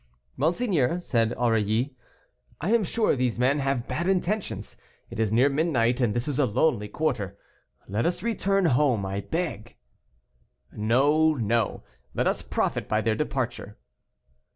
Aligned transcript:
"Monseigneur," 0.35 0.99
said 0.99 1.31
Aurilly, 1.37 1.93
"I 2.59 2.73
am 2.73 2.83
sure 2.83 3.15
these 3.15 3.37
men 3.37 3.59
have 3.59 3.87
bad 3.87 4.07
intentions; 4.07 4.75
it 5.11 5.19
is 5.19 5.31
near 5.31 5.47
midnight, 5.47 6.01
and 6.01 6.15
this 6.15 6.27
is 6.27 6.39
a 6.39 6.47
lonely 6.47 6.87
quarter; 6.87 7.37
let 7.87 8.07
us 8.07 8.23
return 8.23 8.65
home, 8.65 9.05
I 9.05 9.19
beg." 9.21 9.75
"No, 10.71 11.35
no; 11.35 11.83
let 12.15 12.25
us 12.25 12.41
profit 12.41 12.89
by 12.89 13.01
their 13.01 13.13
departure." 13.15 13.77